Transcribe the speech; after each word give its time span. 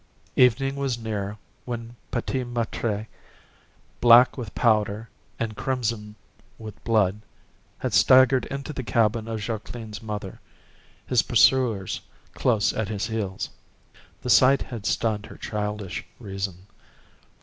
Evening 0.35 0.77
was 0.77 0.97
near 0.97 1.37
when 1.65 1.95
P'tit 2.11 2.51
Maître, 2.51 3.05
black 3.99 4.35
with 4.35 4.55
powder 4.55 5.09
and 5.37 5.55
crimson 5.55 6.15
with 6.57 6.83
blood, 6.83 7.21
had 7.77 7.93
staggered 7.93 8.45
into 8.47 8.73
the 8.73 8.81
cabin 8.81 9.27
of 9.27 9.41
Jacqueline's 9.41 10.01
mother, 10.01 10.39
his 11.05 11.21
pursuers 11.21 12.01
close 12.33 12.73
at 12.73 12.89
his 12.89 13.05
heels. 13.05 13.51
The 14.23 14.31
sight 14.31 14.63
had 14.63 14.87
stunned 14.87 15.27
her 15.27 15.37
childish 15.37 16.03
reason. 16.17 16.65